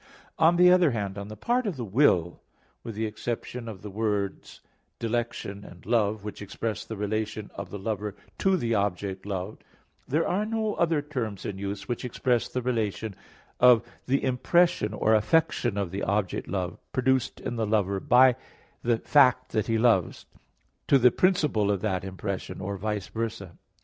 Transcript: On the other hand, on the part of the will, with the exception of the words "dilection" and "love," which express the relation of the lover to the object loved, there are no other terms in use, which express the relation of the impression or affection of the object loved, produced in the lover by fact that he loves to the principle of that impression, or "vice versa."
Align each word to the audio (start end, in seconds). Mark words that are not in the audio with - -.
On 0.39 0.55
the 0.55 0.71
other 0.71 0.89
hand, 0.89 1.15
on 1.19 1.27
the 1.27 1.35
part 1.37 1.67
of 1.67 1.77
the 1.77 1.85
will, 1.85 2.41
with 2.83 2.95
the 2.95 3.05
exception 3.05 3.67
of 3.69 3.83
the 3.83 3.89
words 3.91 4.61
"dilection" 4.99 5.63
and 5.63 5.85
"love," 5.85 6.23
which 6.23 6.41
express 6.41 6.83
the 6.83 6.97
relation 6.97 7.51
of 7.53 7.69
the 7.69 7.77
lover 7.77 8.15
to 8.39 8.57
the 8.57 8.73
object 8.73 9.27
loved, 9.27 9.63
there 10.07 10.27
are 10.27 10.43
no 10.43 10.73
other 10.73 11.03
terms 11.03 11.45
in 11.45 11.59
use, 11.59 11.87
which 11.87 12.03
express 12.03 12.47
the 12.47 12.63
relation 12.63 13.13
of 13.59 13.83
the 14.07 14.23
impression 14.23 14.91
or 14.91 15.13
affection 15.13 15.77
of 15.77 15.91
the 15.91 16.01
object 16.01 16.47
loved, 16.47 16.79
produced 16.93 17.39
in 17.39 17.55
the 17.55 17.67
lover 17.67 17.99
by 17.99 18.35
fact 19.03 19.51
that 19.51 19.67
he 19.67 19.77
loves 19.77 20.25
to 20.87 20.97
the 20.97 21.11
principle 21.11 21.69
of 21.69 21.81
that 21.81 22.03
impression, 22.03 22.59
or 22.59 22.75
"vice 22.75 23.05
versa." 23.09 23.55